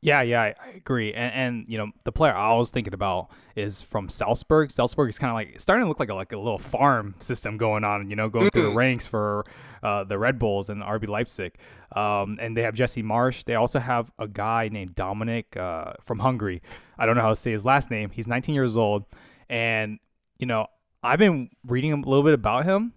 Yeah, 0.00 0.22
yeah, 0.22 0.42
I, 0.42 0.54
I 0.64 0.68
agree. 0.76 1.12
And, 1.12 1.34
and, 1.34 1.64
you 1.66 1.76
know, 1.76 1.90
the 2.04 2.12
player 2.12 2.32
I 2.32 2.54
was 2.54 2.70
thinking 2.70 2.94
about 2.94 3.30
is 3.56 3.80
from 3.80 4.08
Salzburg. 4.08 4.70
Salzburg 4.70 5.10
is 5.10 5.18
kind 5.18 5.30
of 5.30 5.34
like 5.34 5.58
starting 5.58 5.84
to 5.84 5.88
look 5.88 5.98
like 5.98 6.08
a, 6.08 6.14
like 6.14 6.30
a 6.30 6.38
little 6.38 6.58
farm 6.58 7.16
system 7.18 7.56
going 7.56 7.82
on. 7.82 8.08
You 8.08 8.14
know, 8.14 8.28
going 8.28 8.46
mm-hmm. 8.46 8.52
through 8.52 8.62
the 8.62 8.68
mm-hmm. 8.68 8.78
ranks 8.78 9.08
for 9.08 9.44
uh, 9.82 10.04
the 10.04 10.16
Red 10.16 10.38
Bulls 10.38 10.68
and 10.68 10.82
RB 10.82 11.08
Leipzig. 11.08 11.54
Um, 11.96 12.38
and 12.40 12.56
they 12.56 12.62
have 12.62 12.74
Jesse 12.74 13.02
Marsh. 13.02 13.42
They 13.42 13.56
also 13.56 13.80
have 13.80 14.12
a 14.20 14.28
guy 14.28 14.68
named 14.70 14.94
Dominic 14.94 15.56
uh, 15.56 15.94
from 16.04 16.20
Hungary. 16.20 16.62
I 16.96 17.06
don't 17.06 17.16
know 17.16 17.22
how 17.22 17.30
to 17.30 17.36
say 17.36 17.50
his 17.50 17.64
last 17.64 17.90
name. 17.90 18.10
He's 18.10 18.28
19 18.28 18.54
years 18.54 18.76
old, 18.76 19.04
and 19.48 19.98
you 20.38 20.46
know, 20.46 20.68
I've 21.02 21.18
been 21.18 21.50
reading 21.66 21.92
a 21.92 21.96
little 21.96 22.22
bit 22.22 22.34
about 22.34 22.64
him 22.64 22.92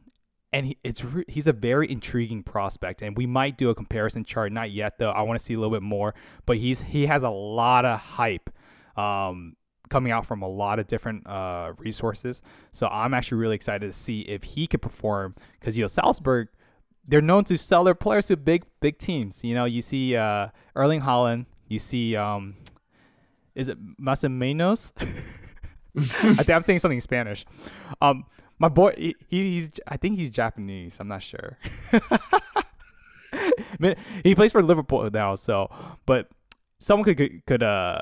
and 0.53 0.67
he, 0.67 0.77
it's 0.83 1.03
he's 1.27 1.47
a 1.47 1.53
very 1.53 1.89
intriguing 1.89 2.43
prospect 2.43 3.01
and 3.01 3.17
we 3.17 3.25
might 3.25 3.57
do 3.57 3.69
a 3.69 3.75
comparison 3.75 4.23
chart 4.23 4.51
not 4.51 4.71
yet 4.71 4.97
though 4.97 5.11
i 5.11 5.21
want 5.21 5.39
to 5.39 5.43
see 5.43 5.53
a 5.53 5.57
little 5.59 5.73
bit 5.73 5.81
more 5.81 6.13
but 6.45 6.57
he's 6.57 6.81
he 6.81 7.05
has 7.05 7.23
a 7.23 7.29
lot 7.29 7.85
of 7.85 7.99
hype 7.99 8.49
um, 8.97 9.55
coming 9.89 10.11
out 10.11 10.25
from 10.25 10.41
a 10.41 10.47
lot 10.47 10.79
of 10.79 10.87
different 10.87 11.25
uh, 11.27 11.73
resources 11.77 12.41
so 12.71 12.87
i'm 12.87 13.13
actually 13.13 13.37
really 13.37 13.55
excited 13.55 13.91
to 13.91 13.97
see 13.97 14.21
if 14.21 14.43
he 14.43 14.67
could 14.67 14.81
perform 14.81 15.35
because 15.59 15.77
you 15.77 15.83
know 15.83 15.87
salzburg 15.87 16.47
they're 17.07 17.21
known 17.21 17.43
to 17.43 17.57
sell 17.57 17.83
their 17.83 17.95
players 17.95 18.27
to 18.27 18.37
big 18.37 18.63
big 18.79 18.97
teams 18.97 19.43
you 19.43 19.55
know 19.55 19.65
you 19.65 19.81
see 19.81 20.15
uh, 20.15 20.47
erling 20.75 21.01
haaland 21.01 21.45
you 21.67 21.79
see 21.79 22.17
um, 22.17 22.55
is 23.55 23.67
it 23.67 23.77
Massimiliano? 23.97 24.91
I 25.97 26.35
think 26.35 26.49
I'm 26.49 26.63
saying 26.63 26.79
something 26.79 26.97
in 26.97 27.01
Spanish. 27.01 27.45
Um, 28.01 28.25
my 28.61 28.69
boy, 28.69 28.93
he, 28.95 29.15
he's 29.27 29.71
I 29.87 29.97
think 29.97 30.19
he's 30.19 30.29
Japanese. 30.29 30.97
I'm 30.99 31.07
not 31.07 31.23
sure. 31.23 31.57
he 34.23 34.35
plays 34.35 34.51
for 34.51 34.61
Liverpool 34.61 35.09
now, 35.11 35.33
so 35.33 35.71
but 36.05 36.29
someone 36.79 37.03
could 37.03 37.43
could, 37.47 37.63
uh 37.63 38.01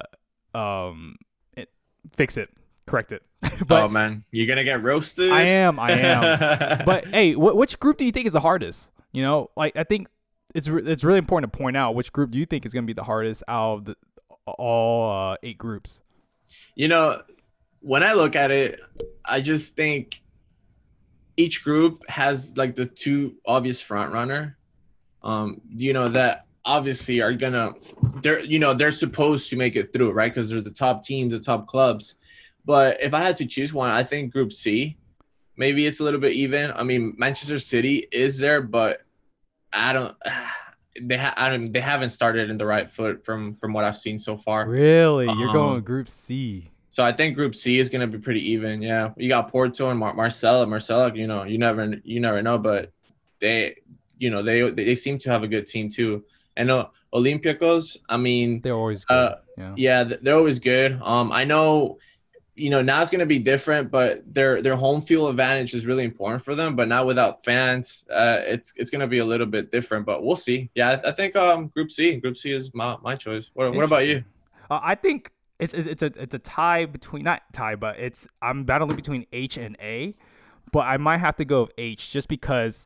um 0.54 1.16
it, 1.56 1.70
fix 2.12 2.36
it, 2.36 2.50
correct 2.86 3.14
it. 3.14 3.24
but 3.70 3.84
oh 3.84 3.88
man, 3.88 4.26
you're 4.32 4.48
gonna 4.48 4.66
get 4.66 4.84
roasted. 4.84 5.32
I 5.32 5.44
am, 5.44 5.80
I 5.80 5.92
am. 5.92 6.82
but 6.86 7.08
hey, 7.08 7.32
wh- 7.32 7.56
which 7.56 7.80
group 7.80 7.98
do 7.98 8.04
you 8.04 8.12
think 8.12 8.28
is 8.28 8.34
the 8.34 8.42
hardest? 8.42 8.90
You 9.14 9.24
know, 9.24 9.52
like 9.56 9.78
I 9.78 9.86
think 9.86 10.10
it's 10.54 10.68
re- 10.68 10.84
it's 10.86 11.06
really 11.06 11.20
important 11.20 11.54
to 11.54 11.58
point 11.58 11.78
out 11.78 11.96
which 11.96 12.12
group 12.12 12.32
do 12.32 12.38
you 12.38 12.46
think 12.46 12.66
is 12.66 12.74
gonna 12.74 12.86
be 12.86 12.92
the 12.92 13.06
hardest 13.06 13.44
out 13.48 13.76
of 13.76 13.86
the 13.86 13.96
all 14.46 15.32
uh, 15.32 15.38
eight 15.42 15.58
groups. 15.58 16.02
You 16.76 16.90
know, 16.90 17.22
when 17.80 18.04
I 18.04 18.12
look 18.12 18.36
at 18.36 18.52
it, 18.52 18.82
I 19.24 19.40
just 19.40 19.78
think 19.78 20.22
each 21.40 21.64
group 21.64 22.08
has 22.10 22.58
like 22.58 22.76
the 22.76 22.86
two 22.86 23.36
obvious 23.46 23.80
front 23.80 24.12
runner 24.12 24.58
um 25.24 25.62
you 25.70 25.94
know 25.94 26.10
that 26.10 26.46
obviously 26.66 27.22
are 27.22 27.34
gonna 27.34 27.72
they're 28.22 28.42
you 28.42 28.60
know 28.60 28.74
they're 28.74 28.92
supposed 28.92 29.50
to 29.50 29.56
make 29.56 29.78
it 29.78 29.94
through 29.94 30.12
right 30.12 30.34
because 30.34 30.50
they're 30.50 30.60
the 30.60 30.70
top 30.70 31.02
teams 31.02 31.32
the 31.32 31.40
top 31.40 31.66
clubs 31.66 32.16
but 32.66 33.02
if 33.02 33.14
i 33.14 33.22
had 33.22 33.38
to 33.38 33.46
choose 33.46 33.74
one 33.74 33.90
i 33.90 34.04
think 34.04 34.34
group 34.34 34.52
c 34.52 34.98
maybe 35.56 35.88
it's 35.88 36.02
a 36.02 36.04
little 36.04 36.20
bit 36.20 36.34
even 36.34 36.72
i 36.74 36.84
mean 36.84 37.14
manchester 37.18 37.58
city 37.58 38.06
is 38.12 38.38
there 38.38 38.62
but 38.62 39.02
i 39.72 39.94
don't 39.94 40.16
they 41.02 41.16
ha- 41.16 41.34
I 41.38 41.50
don't, 41.50 41.72
they 41.72 41.80
haven't 41.80 42.10
started 42.10 42.50
in 42.50 42.58
the 42.58 42.66
right 42.66 42.92
foot 42.92 43.24
from 43.24 43.56
from 43.56 43.72
what 43.72 43.86
I've 43.86 43.98
seen 43.98 44.20
so 44.20 44.36
far. 44.36 44.68
Really, 44.68 45.26
you're 45.26 45.50
um, 45.50 45.54
going 45.54 45.82
Group 45.84 46.10
C. 46.10 46.72
So 46.90 47.06
I 47.06 47.12
think 47.12 47.36
Group 47.36 47.56
C 47.56 47.78
is 47.78 47.88
going 47.88 48.02
to 48.02 48.08
be 48.08 48.22
pretty 48.22 48.52
even. 48.52 48.82
Yeah, 48.82 49.12
you 49.16 49.30
got 49.30 49.50
Porto 49.50 49.90
and 49.90 50.00
Mar- 50.00 50.16
Marcella. 50.16 50.66
Marcella, 50.66 51.14
you 51.14 51.28
know, 51.28 51.44
you 51.44 51.58
never 51.58 51.96
you 52.04 52.20
never 52.20 52.42
know, 52.42 52.58
but 52.58 52.92
they, 53.40 53.76
you 54.18 54.32
know, 54.32 54.42
they 54.42 54.70
they 54.72 54.96
seem 54.96 55.18
to 55.20 55.30
have 55.30 55.44
a 55.44 55.48
good 55.48 55.68
team 55.68 55.90
too. 55.90 56.24
And 56.58 56.72
uh, 56.72 56.88
Olympiacos, 57.14 57.98
I 58.10 58.18
mean, 58.18 58.62
they're 58.62 58.74
always 58.74 59.06
good. 59.06 59.14
Uh, 59.14 59.36
yeah. 59.58 59.74
yeah, 59.78 60.04
they're 60.04 60.36
always 60.36 60.60
good. 60.60 61.00
Um, 61.02 61.32
I 61.32 61.46
know, 61.46 62.00
you 62.56 62.70
know, 62.70 62.82
now 62.82 63.02
it's 63.02 63.12
going 63.12 63.20
to 63.20 63.26
be 63.26 63.40
different, 63.40 63.92
but 63.92 64.24
their 64.34 64.62
their 64.62 64.76
home 64.76 65.02
field 65.02 65.30
advantage 65.30 65.76
is 65.76 65.86
really 65.86 66.04
important 66.04 66.44
for 66.44 66.56
them. 66.56 66.76
But 66.76 66.88
now 66.88 67.06
without 67.06 67.46
fans, 67.46 68.04
uh, 68.12 68.42
it's 68.46 68.74
it's 68.76 68.90
going 68.90 69.02
to 69.02 69.08
be 69.08 69.20
a 69.20 69.26
little 69.26 69.48
bit 69.48 69.72
different. 69.72 70.08
But 70.08 70.24
we'll 70.24 70.36
see. 70.36 70.72
Yeah, 70.74 71.00
I, 71.04 71.10
I 71.10 71.12
think 71.12 71.36
um 71.36 71.68
Group 71.68 71.92
C, 71.92 72.16
Group 72.16 72.36
C 72.36 72.52
is 72.52 72.74
my 72.74 72.98
my 73.04 73.16
choice. 73.16 73.52
What 73.54 73.76
what 73.76 73.86
about 73.86 74.08
you? 74.08 74.24
Uh, 74.72 74.80
I 74.84 74.96
think 74.96 75.32
it's 75.60 75.74
it's 75.74 76.02
a 76.02 76.12
it's 76.16 76.34
a 76.34 76.40
tie 76.40 76.86
between 76.86 77.24
not 77.24 77.42
tie, 77.54 77.76
but 77.76 78.00
it's 78.00 78.28
I'm 78.42 78.64
battling 78.64 78.96
between 78.96 79.26
H 79.34 79.58
and 79.58 79.76
A, 79.82 80.16
but 80.72 80.82
I 80.82 80.98
might 80.98 81.18
have 81.18 81.36
to 81.38 81.46
go 81.46 81.62
with 81.64 81.72
H 81.78 82.12
just 82.12 82.28
because. 82.28 82.86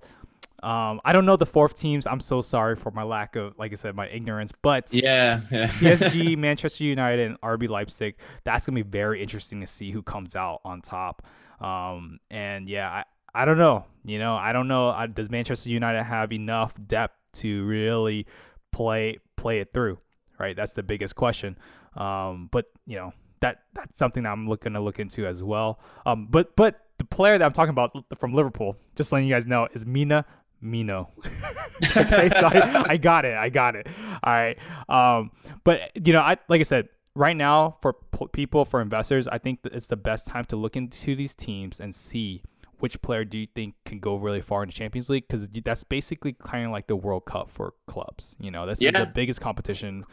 Um, 0.62 1.02
I 1.04 1.12
don't 1.12 1.26
know 1.26 1.36
the 1.36 1.46
fourth 1.46 1.78
teams. 1.78 2.08
I'm 2.08 2.22
so 2.22 2.40
sorry 2.40 2.78
for 2.78 2.90
my 2.90 3.04
lack 3.04 3.36
of, 3.36 3.60
like 3.60 3.74
I 3.74 3.76
said, 3.76 3.98
my 3.98 4.08
ignorance. 4.08 4.54
But 4.62 4.94
yeah, 4.94 5.42
yeah. 5.52 5.68
PSG, 5.68 6.38
Manchester 6.38 6.86
United, 6.86 7.32
and 7.32 7.42
RB 7.42 7.68
Leipzig. 7.68 8.16
That's 8.46 8.66
gonna 8.66 8.78
be 8.78 8.90
very 8.90 9.22
interesting 9.22 9.60
to 9.60 9.68
see 9.68 9.92
who 9.92 10.02
comes 10.02 10.38
out 10.38 10.62
on 10.64 10.82
top. 10.82 11.26
Um, 11.60 12.20
and 12.32 12.70
yeah, 12.70 12.90
I, 12.90 13.42
I 13.42 13.44
don't 13.44 13.58
know. 13.58 13.84
You 14.06 14.20
know, 14.20 14.36
I 14.38 14.54
don't 14.54 14.70
know. 14.70 14.90
Uh, 14.90 15.08
does 15.08 15.30
Manchester 15.30 15.70
United 15.70 16.04
have 16.04 16.32
enough 16.32 16.76
depth 16.88 17.18
to 17.34 17.66
really 17.66 18.26
play 18.72 19.20
play 19.36 19.60
it 19.60 19.74
through? 19.74 20.00
Right, 20.40 20.56
that's 20.56 20.72
the 20.72 20.84
biggest 20.84 21.16
question. 21.18 21.58
Um, 21.96 22.50
but 22.52 22.66
you 22.86 22.98
know 22.98 23.14
that 23.42 23.64
that's 23.74 24.00
something 24.00 24.24
that 24.24 24.30
I'm 24.30 24.48
looking 24.48 24.74
to 24.74 24.80
look 24.80 25.00
into 25.00 25.28
as 25.28 25.44
well. 25.44 25.80
Um, 26.06 26.28
but 26.30 26.56
but 26.56 26.80
the 26.98 27.06
player 27.06 27.38
that 27.38 27.46
I'm 27.46 27.54
talking 27.54 27.72
about 27.72 27.92
from 28.18 28.34
Liverpool, 28.34 28.78
just 28.96 29.12
letting 29.12 29.28
you 29.28 29.34
guys 29.34 29.46
know, 29.46 29.68
is 29.74 29.86
Mina 29.86 30.26
Mino. 30.62 31.10
okay, 31.98 32.30
so 32.30 32.48
I, 32.48 32.86
I, 32.90 32.98
got 32.98 33.26
it. 33.26 33.36
I 33.36 33.50
got 33.50 33.76
it. 33.76 33.88
All 34.24 34.34
right. 34.34 34.58
Um, 34.88 35.32
but 35.64 35.92
you 36.06 36.14
know, 36.14 36.22
I 36.22 36.38
like 36.48 36.62
I 36.62 36.64
said, 36.64 36.90
right 37.16 37.36
now 37.36 37.78
for 37.82 37.94
p- 37.94 38.28
people 38.32 38.66
for 38.66 38.82
investors, 38.82 39.28
I 39.28 39.38
think 39.38 39.60
it's 39.66 39.88
the 39.88 39.98
best 39.98 40.28
time 40.28 40.46
to 40.46 40.56
look 40.56 40.76
into 40.76 41.16
these 41.16 41.36
teams 41.36 41.80
and 41.80 41.94
see 41.94 42.44
which 42.80 43.02
player 43.02 43.24
do 43.24 43.38
you 43.38 43.48
think 43.56 43.76
can 43.86 44.00
go 44.00 44.16
really 44.16 44.42
far 44.42 44.64
in 44.64 44.68
the 44.68 44.74
Champions 44.74 45.10
League 45.10 45.26
because 45.28 45.48
that's 45.64 45.84
basically 45.84 46.34
kind 46.34 46.66
of 46.66 46.72
like 46.72 46.88
the 46.88 46.96
World 46.96 47.26
Cup 47.26 47.50
for 47.50 47.74
clubs. 47.88 48.36
You 48.40 48.52
know, 48.52 48.66
this 48.66 48.82
yeah. 48.82 48.90
is 48.90 48.96
the 48.96 49.06
biggest 49.06 49.42
competition 49.42 50.06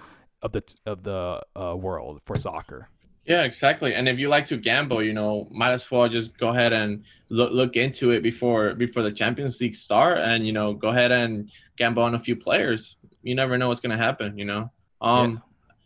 of 0.42 0.52
the 0.52 0.62
of 0.87 1.02
the 1.02 1.42
uh, 1.56 1.75
world 1.76 2.23
for 2.23 2.37
soccer. 2.37 2.88
Yeah, 3.25 3.44
exactly. 3.44 3.94
And 3.94 4.09
if 4.09 4.18
you 4.18 4.28
like 4.28 4.47
to 4.47 4.56
gamble, 4.56 5.02
you 5.02 5.12
know, 5.12 5.47
might 5.50 5.73
as 5.73 5.88
well 5.90 6.09
just 6.09 6.37
go 6.38 6.49
ahead 6.49 6.73
and 6.73 7.04
look 7.28 7.52
look 7.52 7.76
into 7.76 8.11
it 8.11 8.23
before 8.23 8.75
before 8.75 9.02
the 9.02 9.12
Champions 9.12 9.61
League 9.61 9.75
start, 9.75 10.18
and 10.18 10.47
you 10.47 10.52
know, 10.52 10.73
go 10.73 10.88
ahead 10.88 11.12
and 11.12 11.50
gamble 11.76 12.02
on 12.02 12.14
a 12.14 12.18
few 12.18 12.35
players. 12.35 12.97
You 13.23 13.35
never 13.35 13.59
know 13.59 13.68
what's 13.68 13.80
going 13.80 13.97
to 13.97 14.02
happen. 14.02 14.38
You 14.38 14.47
know. 14.47 14.70
Um, 15.00 15.32
yeah. 15.32 15.38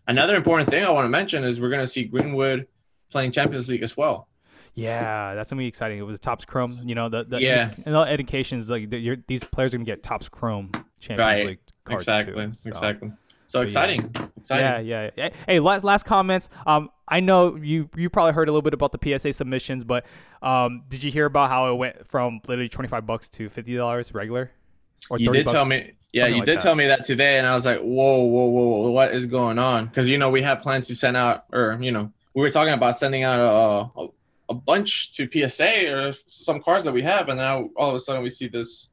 Another 0.06 0.36
important 0.36 0.70
thing 0.70 0.84
I 0.84 0.90
want 0.90 1.06
to 1.06 1.10
mention 1.10 1.44
is 1.44 1.60
we're 1.60 1.70
going 1.70 1.80
to 1.80 1.86
see 1.86 2.04
Greenwood 2.04 2.66
playing 3.10 3.32
Champions 3.32 3.68
League 3.68 3.82
as 3.82 3.96
well. 3.96 4.28
Yeah, 4.74 5.34
that's 5.34 5.50
gonna 5.50 5.60
be 5.60 5.68
exciting. 5.68 5.98
It 5.98 6.02
was 6.02 6.18
Topps 6.18 6.44
Chrome. 6.44 6.76
You 6.84 6.96
know, 6.96 7.08
the, 7.08 7.24
the 7.24 7.40
yeah, 7.40 7.72
and 7.86 7.94
all 7.94 8.04
indications 8.06 8.68
like 8.68 8.90
these 8.90 9.44
players 9.44 9.72
are 9.72 9.78
gonna 9.78 9.84
get 9.84 10.02
Topps 10.02 10.28
Chrome 10.28 10.72
Champions 10.98 11.20
right. 11.20 11.46
League 11.46 11.58
cards 11.84 12.02
exactly, 12.02 12.46
too. 12.46 12.54
So. 12.54 12.68
Exactly. 12.70 13.12
So 13.54 13.60
exciting. 13.60 14.10
Yeah. 14.16 14.26
Exciting. 14.36 14.86
Yeah, 14.88 15.10
yeah. 15.16 15.28
Hey, 15.46 15.60
last 15.60 15.84
last 15.84 16.04
comments. 16.04 16.48
Um, 16.66 16.90
I 17.06 17.20
know 17.20 17.54
you 17.54 17.88
you 17.94 18.10
probably 18.10 18.32
heard 18.32 18.48
a 18.48 18.50
little 18.50 18.62
bit 18.62 18.74
about 18.74 18.90
the 18.90 18.98
PSA 19.00 19.32
submissions, 19.32 19.84
but 19.84 20.04
um, 20.42 20.82
did 20.88 21.04
you 21.04 21.12
hear 21.12 21.26
about 21.26 21.50
how 21.50 21.72
it 21.72 21.76
went 21.76 22.08
from 22.10 22.40
literally 22.48 22.68
twenty 22.68 22.88
five 22.88 23.06
bucks 23.06 23.28
to 23.28 23.48
fifty 23.48 23.76
dollars 23.76 24.12
regular? 24.12 24.50
Or 25.08 25.20
you 25.20 25.30
did 25.30 25.44
bucks? 25.44 25.54
tell 25.54 25.64
me. 25.66 25.92
Yeah, 26.12 26.22
Something 26.24 26.34
you 26.34 26.40
like 26.40 26.46
did 26.46 26.58
that. 26.58 26.62
tell 26.64 26.74
me 26.74 26.86
that 26.88 27.04
today, 27.04 27.38
and 27.38 27.46
I 27.46 27.54
was 27.54 27.64
like, 27.64 27.78
whoa, 27.78 28.24
whoa, 28.24 28.46
whoa, 28.46 28.90
what 28.90 29.14
is 29.14 29.24
going 29.24 29.60
on? 29.60 29.86
Because 29.86 30.10
you 30.10 30.18
know 30.18 30.30
we 30.30 30.42
have 30.42 30.60
plans 30.60 30.88
to 30.88 30.96
send 30.96 31.16
out, 31.16 31.44
or 31.52 31.78
you 31.80 31.92
know, 31.92 32.10
we 32.34 32.42
were 32.42 32.50
talking 32.50 32.74
about 32.74 32.96
sending 32.96 33.22
out 33.22 33.38
a, 33.38 34.00
a, 34.00 34.08
a 34.48 34.54
bunch 34.54 35.12
to 35.12 35.28
PSA 35.30 35.94
or 35.94 36.12
some 36.26 36.60
cars 36.60 36.82
that 36.82 36.92
we 36.92 37.02
have, 37.02 37.28
and 37.28 37.38
now 37.38 37.70
all 37.76 37.90
of 37.90 37.94
a 37.94 38.00
sudden 38.00 38.20
we 38.20 38.30
see 38.30 38.48
this 38.48 38.88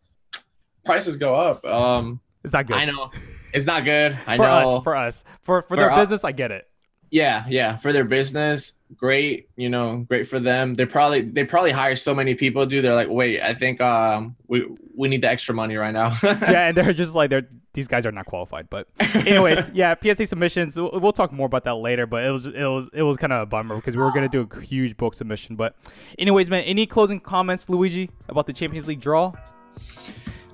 prices 0.86 1.18
go 1.18 1.34
up. 1.34 1.65
Um, 1.65 2.22
is 2.44 2.51
that 2.51 2.68
good? 2.68 2.75
I 2.75 2.86
know. 2.86 3.10
It's 3.53 3.65
not 3.65 3.86
good. 3.86 4.17
I 4.25 4.38
for 4.38 4.43
know. 4.43 4.77
Us, 4.77 4.84
for 4.84 4.96
us, 4.96 5.24
for 5.41 5.62
for, 5.62 5.67
for 5.70 5.75
their 5.75 5.96
business, 5.96 6.24
I 6.24 6.31
get 6.31 6.51
it. 6.51 6.67
Yeah, 7.12 7.46
yeah, 7.50 7.75
for 7.75 7.91
their 7.91 8.05
business, 8.05 8.72
great. 8.96 9.50
You 9.58 9.70
know, 9.70 10.05
great 10.08 10.27
for 10.27 10.39
them. 10.39 10.75
They 10.75 10.86
probably 10.86 11.22
they 11.22 11.43
probably 11.43 11.72
hire 11.72 11.98
so 11.98 12.15
many 12.15 12.36
people. 12.36 12.65
Do 12.65 12.81
they're 12.81 12.96
like, 12.96 13.10
wait, 13.10 13.41
I 13.41 13.53
think 13.53 13.81
um 13.81 14.36
we 14.48 14.65
we 14.96 15.10
need 15.10 15.22
the 15.22 15.29
extra 15.29 15.53
money 15.53 15.75
right 15.75 15.91
now. 15.91 16.17
yeah, 16.24 16.67
and 16.67 16.77
they're 16.77 16.93
just 16.93 17.13
like 17.13 17.29
they're 17.29 17.48
these 17.74 17.88
guys 17.88 18.05
are 18.05 18.12
not 18.12 18.25
qualified. 18.25 18.70
But 18.70 18.88
anyways, 19.00 19.60
yeah, 19.74 19.96
PSA 20.01 20.25
submissions. 20.25 20.77
We'll, 20.77 21.00
we'll, 21.00 21.13
talk 21.13 21.31
more 21.31 21.46
about 21.46 21.63
that 21.65 21.75
later. 21.75 22.05
But 22.05 22.24
it 22.24 22.31
was 22.31 22.46
it 22.46 22.65
was 22.65 22.89
it 22.93 23.03
was 23.03 23.17
kind 23.17 23.34
of 23.34 23.41
a 23.41 23.46
bummer 23.46 23.75
because 23.75 23.96
we 23.96 24.03
were 24.03 24.12
gonna 24.12 24.29
do 24.29 24.48
a 24.50 24.62
huge 24.62 24.96
book 24.96 25.13
submission. 25.13 25.55
But 25.55 25.75
anyways, 26.17 26.50
man, 26.50 26.63
any 26.63 26.86
closing 26.86 27.20
comments, 27.20 27.70
Luigi, 27.70 28.10
about 28.29 28.48
the 28.48 28.53
Champions 28.53 28.88
League 28.88 29.01
draw? 29.01 29.34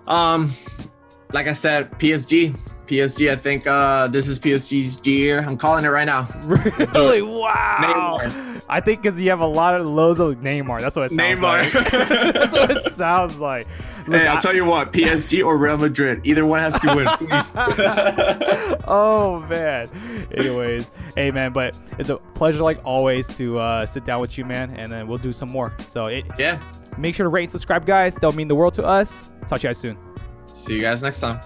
Um, 0.08 0.54
like 1.34 1.48
I 1.48 1.54
said, 1.54 1.92
PSG 2.00 2.58
PSG. 2.88 3.32
I 3.32 3.36
think 3.36 3.68
uh, 3.68 4.08
this 4.08 4.28
is 4.28 4.40
PSG's 4.40 5.06
year. 5.06 5.40
I'm 5.40 5.58
calling 5.58 5.86
it 5.86 5.90
right 5.90 6.06
now. 6.06 6.28
Really? 6.48 7.22
Wow. 7.22 8.20
Neymar. 8.24 8.62
I 8.70 8.82
think 8.82 9.02
because 9.02 9.20
you 9.20 9.30
have 9.30 9.40
a 9.40 9.48
lot 9.48 9.80
of 9.80 9.88
lows 9.88 10.20
of 10.20 10.36
Neymar. 10.38 10.82
That's 10.82 10.96
what 10.96 11.12
it 11.12 11.16
sounds 11.16 11.40
Neymar. 11.40 11.74
like. 11.74 12.34
That's 12.34 12.54
what 12.54 12.72
it 12.72 12.84
sounds 12.94 13.38
like. 13.38 13.68
Listen, 14.08 14.22
hey, 14.22 14.28
I'll 14.28 14.38
I, 14.38 14.40
tell 14.40 14.56
you 14.56 14.66
what, 14.66 14.94
PSG 14.94 15.46
or 15.46 15.58
Real 15.58 15.78
Madrid, 15.78 16.22
either 16.24 16.46
one 16.46 16.60
has 16.60 16.80
to 16.82 16.96
win, 16.96 17.08
please. 17.18 17.52
oh 18.88 19.46
man. 19.50 19.88
Anyways, 20.38 20.92
hey 21.16 21.30
man, 21.32 21.52
but 21.52 21.78
it's 22.00 22.10
a 22.10 22.18
pleasure 22.34 22.64
like 22.64 22.80
always 22.86 23.28
to 23.38 23.60
uh, 23.60 23.86
sit 23.86 24.06
down 24.06 24.22
with 24.22 24.38
you, 24.38 24.46
man, 24.46 24.76
and 24.78 24.92
then 24.92 25.08
we'll 25.08 25.18
do 25.18 25.34
some 25.34 25.50
more. 25.50 25.76
So 25.88 26.08
it, 26.08 26.26
yeah. 26.40 26.62
Make 26.98 27.16
sure 27.16 27.26
to 27.26 27.30
rate 27.30 27.44
and 27.44 27.52
subscribe, 27.52 27.86
guys. 27.86 28.16
That'll 28.16 28.34
mean 28.34 28.48
the 28.48 28.56
world 28.56 28.74
to 28.76 28.86
us. 28.86 29.30
Talk 29.48 29.60
to 29.60 29.68
you 29.68 29.70
guys 29.70 29.78
soon. 29.78 29.98
See 30.54 30.74
you 30.74 30.82
guys 30.82 31.04
next 31.04 31.20
time. 31.20 31.40